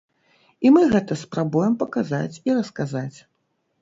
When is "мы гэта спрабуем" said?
0.77-1.77